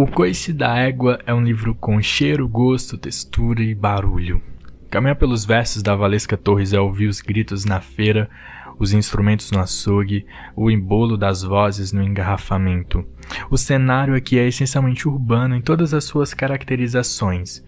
[0.00, 4.40] O Coice da Égua é um livro com cheiro, gosto, textura e barulho.
[4.88, 8.30] Caminhar pelos versos da Valesca Torres é ouvir os gritos na feira,
[8.78, 10.24] os instrumentos no açougue,
[10.56, 13.04] o embolo das vozes no engarrafamento.
[13.50, 17.62] O cenário aqui é essencialmente urbano em todas as suas caracterizações.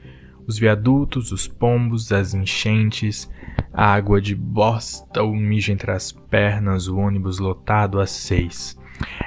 [0.47, 3.31] Os viadutos, os pombos, as enchentes,
[3.75, 8.81] a água de bosta, o mijo entre as pernas, o ônibus lotado às seis.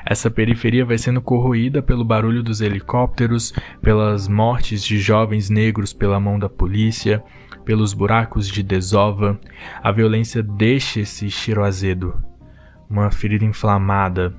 [0.05, 6.19] Essa periferia vai sendo corroída pelo barulho dos helicópteros, pelas mortes de jovens negros pela
[6.19, 7.23] mão da polícia,
[7.63, 9.39] pelos buracos de desova.
[9.81, 12.15] A violência deixa esse cheiro azedo.
[12.89, 14.33] Uma ferida inflamada,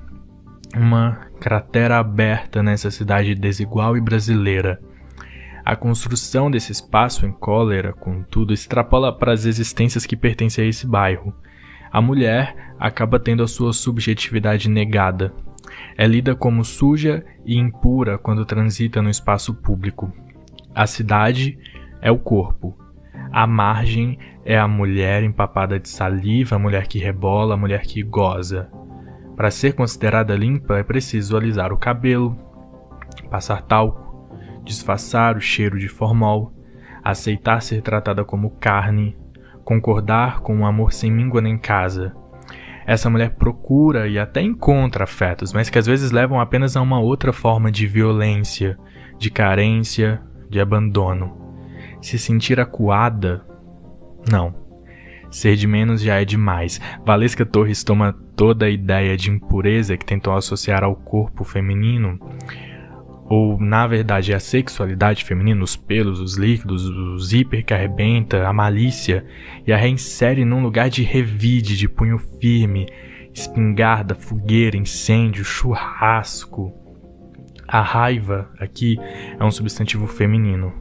[0.75, 4.79] uma cratera aberta nessa cidade desigual e brasileira.
[5.65, 10.87] A construção desse espaço em cólera, contudo, extrapola para as existências que pertencem a esse
[10.87, 11.33] bairro.
[11.97, 15.33] A mulher acaba tendo a sua subjetividade negada.
[15.97, 20.13] É lida como suja e impura quando transita no espaço público.
[20.75, 21.57] A cidade
[21.99, 22.77] é o corpo.
[23.31, 28.03] A margem é a mulher empapada de saliva, a mulher que rebola, a mulher que
[28.03, 28.69] goza.
[29.35, 32.37] Para ser considerada limpa, é preciso alisar o cabelo,
[33.31, 34.29] passar talco,
[34.63, 36.53] disfarçar o cheiro de formol,
[37.03, 39.17] aceitar ser tratada como carne,
[39.67, 42.15] concordar com um amor sem míngua nem casa.
[42.85, 47.01] Essa mulher procura e até encontra afetos, mas que às vezes levam apenas a uma
[47.01, 48.79] outra forma de violência,
[49.19, 51.35] de carência, de abandono.
[52.01, 53.45] Se sentir acuada,
[54.31, 54.55] não.
[55.29, 56.79] Ser de menos já é demais.
[57.05, 62.17] Valesca Torres toma toda a ideia de impureza que tentou associar ao corpo feminino
[63.29, 68.47] ou na verdade é a sexualidade feminina, os pelos, os líquidos, o zíper que arrebenta,
[68.47, 69.25] a malícia,
[69.65, 72.87] e a reinsere num lugar de revide, de punho firme,
[73.33, 76.73] espingarda, fogueira, incêndio, churrasco.
[77.67, 78.97] A raiva aqui
[79.37, 80.73] é um substantivo feminino.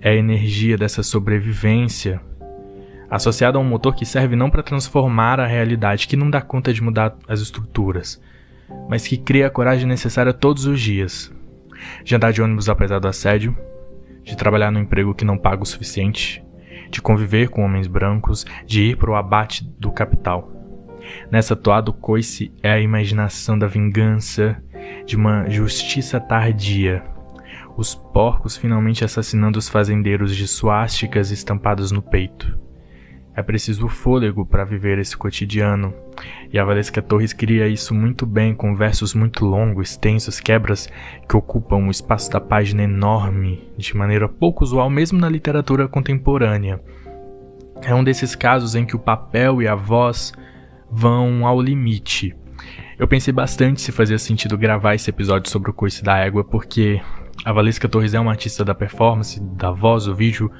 [0.00, 2.20] É a energia dessa sobrevivência,
[3.10, 6.72] associada a um motor que serve não para transformar a realidade, que não dá conta
[6.72, 8.20] de mudar as estruturas,
[8.88, 11.30] mas que cria a coragem necessária todos os dias
[12.02, 13.56] de andar de ônibus apesar do assédio,
[14.22, 16.44] de trabalhar no emprego que não paga o suficiente,
[16.90, 20.50] de conviver com homens brancos, de ir para o abate do capital.
[21.30, 24.62] Nessa toada, o coice é a imaginação da vingança,
[25.04, 27.02] de uma justiça tardia.
[27.76, 32.63] Os porcos finalmente assassinando os fazendeiros de suásticas estampadas no peito.
[33.36, 35.92] É preciso fôlego para viver esse cotidiano,
[36.52, 40.88] e a Valesca Torres cria isso muito bem com versos muito longos, extensos, quebras
[41.28, 46.80] que ocupam o espaço da página enorme, de maneira pouco usual mesmo na literatura contemporânea.
[47.82, 50.32] É um desses casos em que o papel e a voz
[50.88, 52.34] vão ao limite.
[52.96, 57.00] Eu pensei bastante se fazia sentido gravar esse episódio sobre o Coice da Égua, porque
[57.44, 60.50] a Valesca Torres é uma artista da performance, da voz, do vídeo,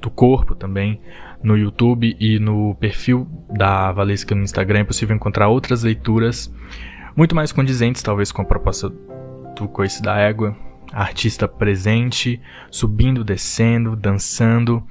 [0.00, 1.00] do corpo também.
[1.44, 6.50] No YouTube e no perfil da Valesca no Instagram é possível encontrar outras leituras
[7.14, 10.56] muito mais condizentes, talvez, com a proposta do Coice da Égua.
[10.90, 12.40] artista presente,
[12.70, 14.82] subindo, descendo, dançando,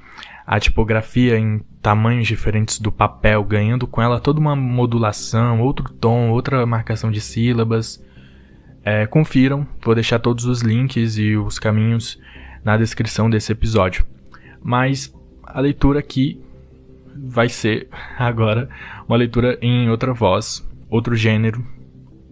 [0.46, 6.30] a tipografia em tamanhos diferentes do papel, ganhando com ela toda uma modulação, outro tom,
[6.30, 8.00] outra marcação de sílabas.
[8.84, 12.16] É, confiram, vou deixar todos os links e os caminhos
[12.62, 14.06] na descrição desse episódio.
[14.62, 15.12] Mas
[15.42, 16.43] a leitura aqui
[17.16, 17.88] vai ser
[18.18, 18.68] agora
[19.08, 21.64] uma leitura em outra voz, outro gênero,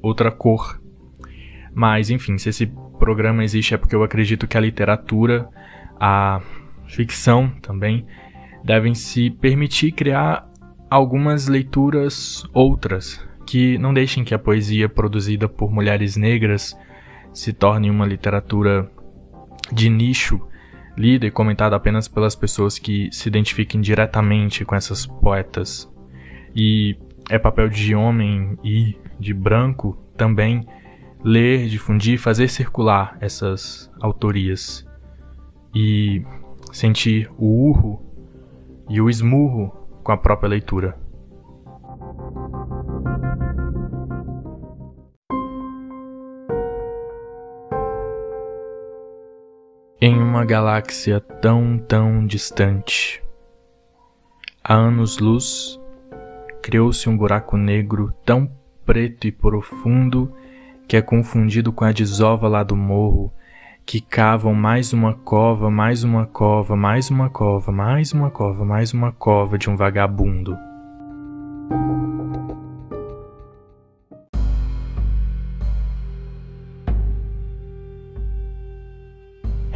[0.00, 0.80] outra cor.
[1.74, 2.66] Mas enfim, se esse
[2.98, 5.48] programa existe é porque eu acredito que a literatura,
[5.98, 6.40] a
[6.86, 8.06] ficção também,
[8.64, 10.48] devem se permitir criar
[10.90, 16.76] algumas leituras outras que não deixem que a poesia produzida por mulheres negras
[17.32, 18.90] se torne uma literatura
[19.72, 20.40] de nicho
[20.96, 25.90] lida e comentada apenas pelas pessoas que se identifiquem diretamente com essas poetas.
[26.54, 26.96] E
[27.30, 30.66] é papel de homem e de branco também
[31.24, 34.86] ler, difundir, fazer circular essas autorias
[35.74, 36.22] e
[36.72, 38.02] sentir o urro
[38.88, 39.70] e o esmurro
[40.02, 41.01] com a própria leitura.
[50.42, 53.22] Uma galáxia tão, tão distante,
[54.64, 55.80] há anos-luz,
[56.60, 58.50] criou-se um buraco negro tão
[58.84, 60.32] preto e profundo
[60.88, 63.32] que é confundido com a desova lá do morro,
[63.86, 68.92] que cavam mais uma cova, mais uma cova, mais uma cova, mais uma cova, mais
[68.92, 70.58] uma cova de um vagabundo.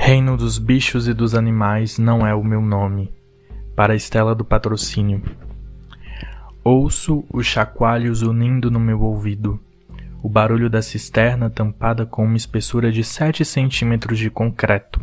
[0.07, 3.13] Reino dos bichos e dos animais não é o meu nome.
[3.75, 5.21] Para a estela do patrocínio.
[6.63, 9.59] Ouço os chacoalhos unindo no meu ouvido.
[10.23, 15.01] O barulho da cisterna tampada com uma espessura de sete centímetros de concreto.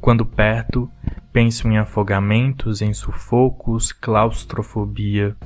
[0.00, 0.90] Quando perto,
[1.32, 5.36] penso em afogamentos, em sufocos, claustrofobia.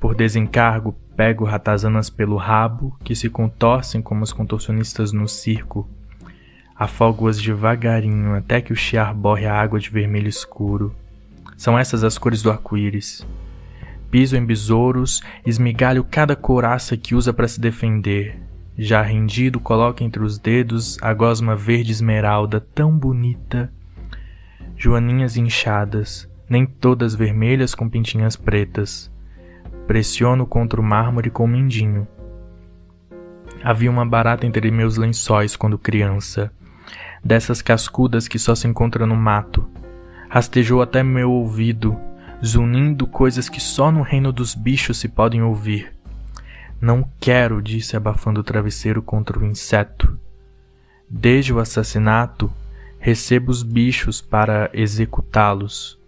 [0.00, 5.88] Por desencargo, pego ratazanas pelo rabo, que se contorcem como os contorcionistas no circo
[6.78, 10.94] Afogo-as devagarinho até que o chiar borre a água de vermelho escuro.
[11.56, 13.26] São essas as cores do arco-íris.
[14.10, 18.38] Piso em besouros, esmigalho cada couraça que usa para se defender.
[18.76, 23.72] Já rendido, coloca entre os dedos a gosma verde esmeralda tão bonita.
[24.76, 29.10] Joaninhas inchadas, nem todas vermelhas com pintinhas pretas.
[29.86, 32.06] Pressiono contra o mármore com o mindinho.
[33.64, 36.52] Havia uma barata entre meus lençóis quando criança
[37.26, 39.68] dessas cascudas que só se encontra no mato.
[40.28, 41.98] Rastejou até meu ouvido,
[42.44, 45.92] zunindo coisas que só no reino dos bichos se podem ouvir.
[46.80, 50.18] Não quero, disse abafando o travesseiro contra o inseto.
[51.08, 52.50] Desde o assassinato,
[52.98, 55.98] recebo os bichos para executá-los.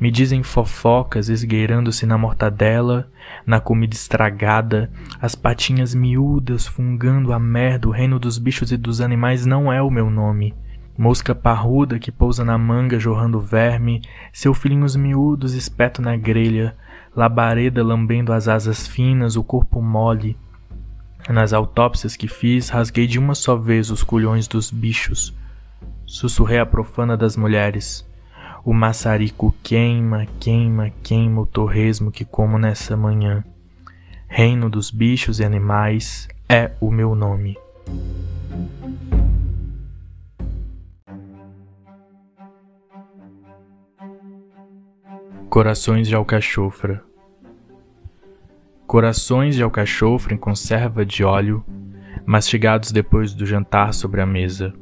[0.00, 3.08] Me dizem fofocas esgueirando-se na mortadela,
[3.46, 4.90] na comida estragada,
[5.20, 9.80] as patinhas miúdas fungando a merda, o reino dos bichos e dos animais não é
[9.80, 10.54] o meu nome.
[10.96, 14.02] Mosca parruda que pousa na manga jorrando verme,
[14.32, 16.76] seu filhinhos miúdos espeto na grelha,
[17.16, 20.36] labareda lambendo as asas finas, o corpo mole.
[21.28, 25.34] Nas autópsias que fiz, rasguei de uma só vez os culhões dos bichos.
[26.06, 28.06] Sussurrei a profana das mulheres.
[28.64, 33.44] O maçarico queima, queima, queima o torresmo que como nessa manhã.
[34.26, 37.58] Reino dos bichos e animais é o meu nome.
[45.50, 47.04] Corações de alcachofra
[48.86, 51.64] Corações de alcachofra em conserva de óleo,
[52.24, 54.72] mastigados depois do jantar sobre a mesa.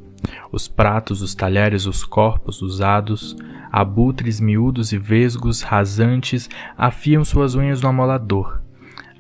[0.52, 3.37] Os pratos, os talheres, os corpos usados,
[3.72, 8.60] abutres miúdos e vesgos rasantes afiam suas unhas no amolador,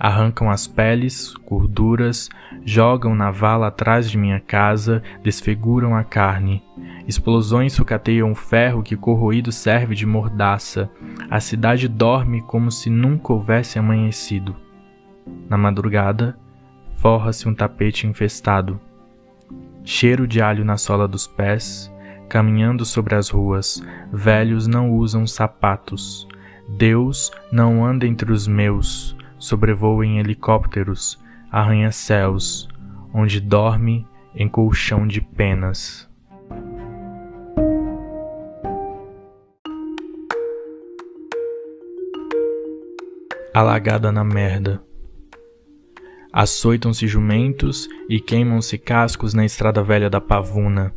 [0.02, 2.28] arrancam as peles, gorduras,
[2.64, 6.60] jogam na vala atrás de minha casa, desfiguram a carne.
[7.06, 10.90] Explosões sucateiam o ferro que corroído serve de mordaça.
[11.30, 14.56] A cidade dorme como se nunca houvesse amanhecido.
[15.48, 16.36] Na madrugada,
[16.96, 18.80] forra-se um tapete infestado.
[19.84, 21.91] Cheiro de alho na sola dos pés,
[22.32, 26.26] caminhando sobre as ruas, velhos não usam sapatos.
[26.66, 32.66] Deus não anda entre os meus, sobrevoa em helicópteros, arranha-céus,
[33.12, 36.08] onde dorme em colchão de penas.
[43.52, 44.82] Alagada na merda.
[46.32, 50.94] Açoitam-se jumentos e queimam-se cascos na estrada velha da pavuna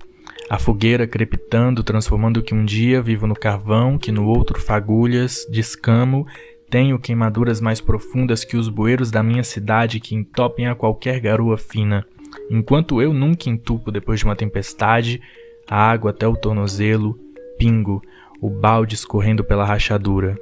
[0.49, 5.45] a fogueira crepitando, transformando o que um dia vivo no carvão, que no outro fagulhas,
[5.49, 6.25] descamo,
[6.69, 11.57] tenho queimaduras mais profundas que os bueiros da minha cidade que entopem a qualquer garoa
[11.57, 12.05] fina.
[12.49, 15.21] Enquanto eu nunca entupo depois de uma tempestade,
[15.67, 17.17] a água até o tornozelo,
[17.57, 18.01] pingo,
[18.41, 20.37] o balde escorrendo pela rachadura.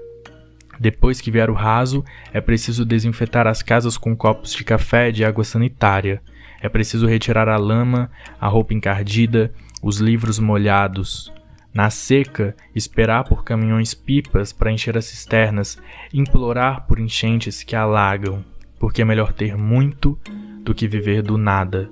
[0.80, 5.12] Depois que vier o raso, é preciso desinfetar as casas com copos de café e
[5.12, 6.22] de água sanitária.
[6.62, 9.54] É preciso retirar a lama, a roupa encardida,
[9.84, 11.32] os livros molhados.
[11.74, 15.78] Na seca, esperar por caminhões-pipas para encher as cisternas,
[16.14, 18.46] implorar por enchentes que alagam,
[18.80, 20.18] porque é melhor ter muito
[20.64, 21.90] do que viver do nada.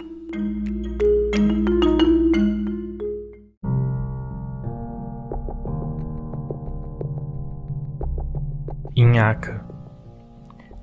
[8.96, 9.66] Inhaca.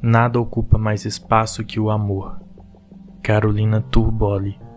[0.03, 2.41] Nada ocupa mais espaço que o amor.
[3.23, 4.67] Carolina Turboli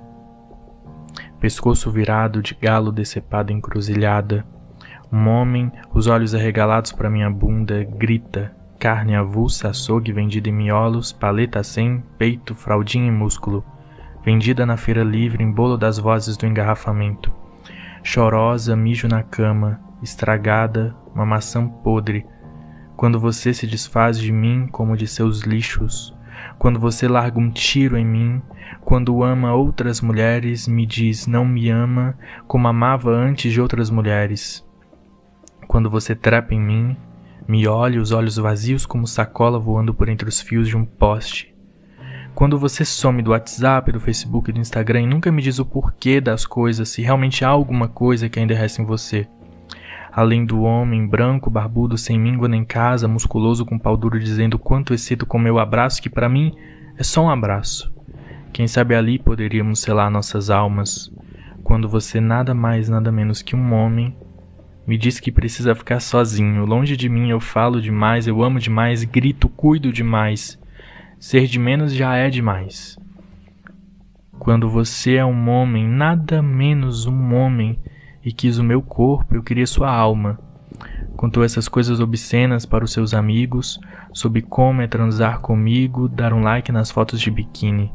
[1.41, 4.45] pescoço virado de galo decepado encruzilhada.
[5.11, 8.55] Um homem, os olhos arregalados para minha bunda, grita.
[8.79, 13.65] Carne avulsa, açougue vendida em miolos, paleta sem, peito, fraldinha e músculo.
[14.23, 17.33] Vendida na feira livre em bolo das vozes do engarrafamento.
[18.03, 22.23] Chorosa, mijo na cama, estragada, uma maçã podre.
[22.95, 26.15] Quando você se desfaz de mim como de seus lixos,
[26.61, 28.39] quando você larga um tiro em mim,
[28.81, 32.15] quando ama outras mulheres, me diz não me ama
[32.47, 34.63] como amava antes de outras mulheres.
[35.67, 36.95] Quando você trepa em mim,
[37.47, 41.51] me olha os olhos vazios como sacola voando por entre os fios de um poste.
[42.35, 45.65] Quando você some do WhatsApp, do Facebook e do Instagram e nunca me diz o
[45.65, 49.27] porquê das coisas, se realmente há alguma coisa que ainda resta em você.
[50.11, 54.93] Além do homem branco, barbudo, sem míngua nem casa, musculoso com pau duro, dizendo quanto
[54.93, 56.53] excito com meu abraço, que para mim
[56.97, 57.93] é só um abraço.
[58.51, 61.09] Quem sabe ali poderíamos selar nossas almas,
[61.63, 64.13] quando você nada mais, nada menos que um homem
[64.85, 66.65] me diz que precisa ficar sozinho.
[66.65, 70.59] Longe de mim eu falo demais, eu amo demais, grito, cuido demais.
[71.17, 72.97] Ser de menos já é demais.
[74.37, 77.79] Quando você é um homem, nada menos um homem,
[78.23, 80.39] e quis o meu corpo, eu queria sua alma.
[81.15, 83.79] Contou essas coisas obscenas para os seus amigos,
[84.13, 87.91] sobre como é transar comigo, dar um like nas fotos de biquíni.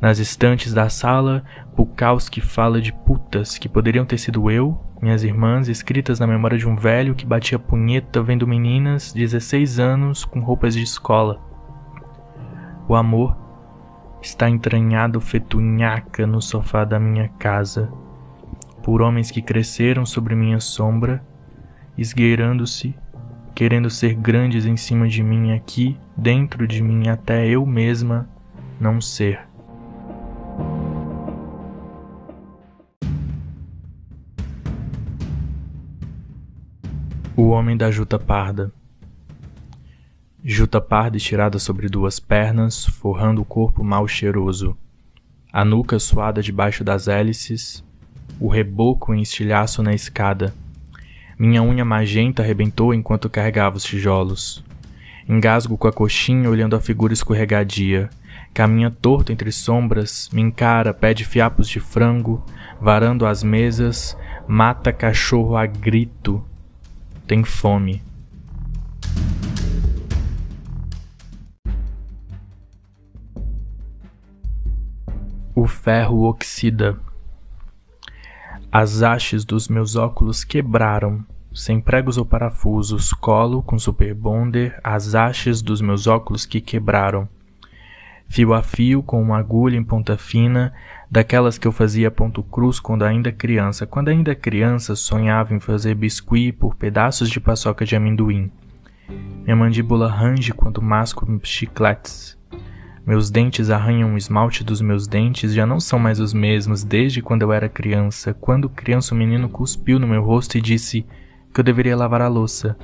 [0.00, 1.42] Nas estantes da sala,
[1.76, 6.68] Bukowski fala de putas que poderiam ter sido eu, minhas irmãs, escritas na memória de
[6.68, 11.40] um velho que batia punheta vendo meninas, 16 anos, com roupas de escola.
[12.88, 13.36] O amor
[14.22, 17.90] está entranhado fetunhaca no sofá da minha casa,
[18.88, 21.22] por homens que cresceram sobre minha sombra,
[21.98, 22.94] esgueirando-se,
[23.54, 28.26] querendo ser grandes em cima de mim aqui, dentro de mim até eu mesma
[28.80, 29.46] não ser.
[37.36, 38.72] O homem da juta parda.
[40.42, 44.74] Juta parda estirada sobre duas pernas, forrando o corpo mal cheiroso.
[45.52, 47.86] A nuca suada debaixo das hélices,
[48.40, 50.54] o reboco em estilhaço na escada.
[51.38, 54.64] Minha unha magenta arrebentou enquanto carregava os tijolos.
[55.28, 58.08] Engasgo com a coxinha olhando a figura escorregadia.
[58.54, 62.44] Caminha torto entre sombras, me encara, pede fiapos de frango,
[62.80, 64.16] varando as mesas,
[64.48, 66.42] mata cachorro a grito,
[67.26, 68.02] tem fome.
[75.54, 76.98] O ferro oxida.
[78.70, 81.24] As hastes dos meus óculos quebraram.
[81.54, 87.26] Sem pregos ou parafusos, colo com super bonder as hastes dos meus óculos que quebraram.
[88.28, 90.74] Fio a fio com uma agulha em ponta fina,
[91.10, 93.86] daquelas que eu fazia ponto cruz quando ainda criança.
[93.86, 98.52] Quando ainda criança, sonhava em fazer biscuit por pedaços de paçoca de amendoim.
[99.44, 102.37] Minha mandíbula range quando masco chicletes.
[103.08, 107.22] Meus dentes arranham o esmalte dos meus dentes, já não são mais os mesmos desde
[107.22, 108.34] quando eu era criança.
[108.34, 111.06] Quando criança, o menino cuspiu no meu rosto e disse
[111.54, 112.76] que eu deveria lavar a louça.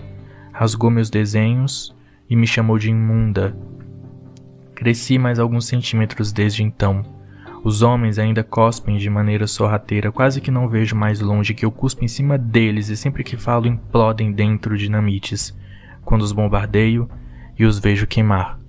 [0.51, 1.95] Rasgou meus desenhos
[2.27, 3.55] e me chamou de imunda.
[4.75, 7.05] Cresci mais alguns centímetros desde então.
[7.63, 11.71] Os homens ainda cospem de maneira sorrateira, quase que não vejo mais longe que eu
[11.71, 15.55] cuspo em cima deles e sempre que falo implodem dentro dinamites,
[16.03, 17.11] quando os bombardeio
[17.59, 18.64] e os vejo queimar.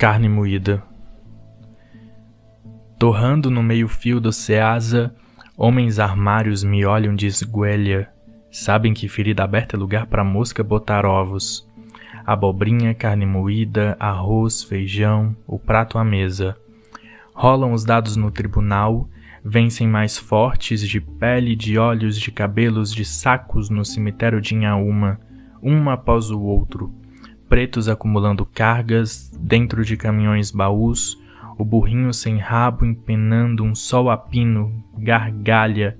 [0.00, 0.82] Carne moída.
[2.98, 5.14] Torrando no meio-fio do Ceasa,
[5.58, 8.10] homens armários me olham de esguelha
[8.50, 11.68] Sabem que ferida aberta é lugar para mosca botar ovos.
[12.24, 16.56] Abobrinha, carne moída, arroz, feijão, o prato à mesa.
[17.34, 19.06] Rolam os dados no tribunal,
[19.44, 25.20] vencem mais fortes de pele, de olhos, de cabelos, de sacos no cemitério de Inhaúma,
[25.62, 26.98] um após o outro.
[27.50, 31.22] Pretos acumulando cargas, dentro de caminhões baús,
[31.58, 35.98] o burrinho sem rabo empenando um sol a pino, gargalha.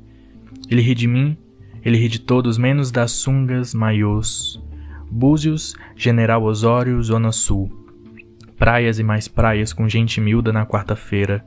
[0.71, 1.37] Ele ri de mim
[1.83, 4.63] ele ri de todos menos das sungas maiôs.
[5.11, 7.71] Búzios, General Osório, Zona Sul.
[8.59, 11.45] Praias e mais praias com gente miúda na quarta-feira.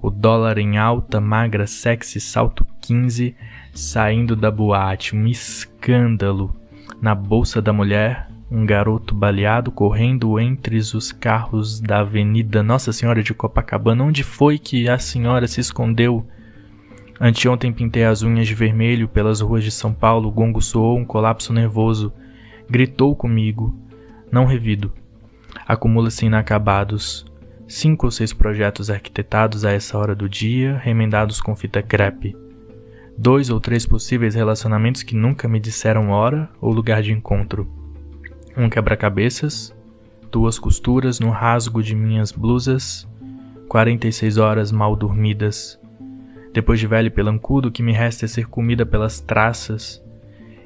[0.00, 3.36] O dólar em alta, magra, sexy, salto 15,
[3.74, 6.56] saindo da boate, um escândalo.
[7.00, 13.22] Na bolsa da mulher, um garoto baleado correndo entre os carros da Avenida Nossa Senhora
[13.22, 14.04] de Copacabana.
[14.04, 16.24] Onde foi que a senhora se escondeu?
[17.20, 21.04] Anteontem pintei as unhas de vermelho pelas ruas de São Paulo, o gongo soou um
[21.04, 22.12] colapso nervoso.
[22.68, 23.74] Gritou comigo.
[24.30, 24.92] Não revido.
[25.66, 27.24] Acumula-se inacabados.
[27.66, 32.36] Cinco ou seis projetos arquitetados a essa hora do dia, remendados com fita crepe.
[33.18, 37.85] Dois ou três possíveis relacionamentos que nunca me disseram hora ou lugar de encontro.
[38.56, 39.76] Um quebra-cabeças,
[40.32, 43.06] duas costuras no rasgo de minhas blusas,
[43.68, 45.78] 46 horas mal dormidas,
[46.54, 50.02] depois de velho pelancudo, o que me resta é ser comida pelas traças.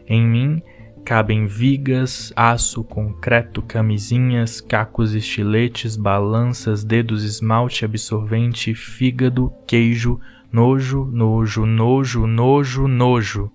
[0.07, 0.63] Em mim
[1.05, 10.21] cabem vigas, aço, concreto, camisinhas, cacos, estiletes, balanças, dedos, esmalte, absorvente, fígado, queijo,
[10.53, 13.51] nojo, nojo, nojo, nojo, nojo.